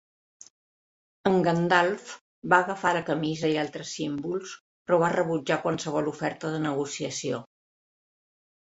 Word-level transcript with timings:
En 1.29 1.37
Gandalf 1.47 2.07
va 2.55 2.59
agafar 2.65 2.95
la 2.99 3.05
camisa 3.11 3.53
i 3.53 3.61
altres 3.65 3.93
símbols 3.99 4.57
però 4.89 5.03
va 5.07 5.13
rebutjar 5.17 5.63
qualsevol 5.69 6.13
oferta 6.17 6.57
de 6.59 6.67
negociació. 6.69 7.47